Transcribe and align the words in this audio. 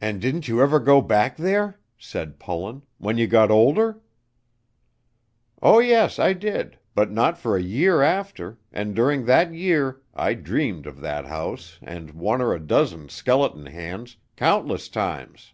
"And 0.00 0.18
didn't 0.22 0.48
you 0.48 0.62
ever 0.62 0.78
go 0.80 1.02
back 1.02 1.36
there?" 1.36 1.78
said 1.98 2.38
Pullen, 2.40 2.80
"when 2.96 3.18
you 3.18 3.26
got 3.26 3.50
older?" 3.50 4.00
"Oh, 5.60 5.78
yes, 5.78 6.18
I 6.18 6.32
did, 6.32 6.78
but 6.94 7.10
not 7.10 7.36
for 7.36 7.54
a 7.54 7.60
year 7.62 8.00
after, 8.00 8.56
and 8.72 8.94
during 8.96 9.26
that 9.26 9.52
year 9.52 10.00
I 10.14 10.32
dreamed 10.32 10.86
of 10.86 11.00
that 11.00 11.26
house 11.26 11.78
and 11.82 12.12
one 12.12 12.40
or 12.40 12.54
a 12.54 12.58
dozen 12.58 13.10
skeleton 13.10 13.66
hands, 13.66 14.16
countless 14.36 14.88
times. 14.88 15.52